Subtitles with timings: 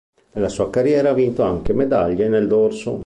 [0.31, 2.99] Nella sua carriera ha vinto anche medaglie nel dorso.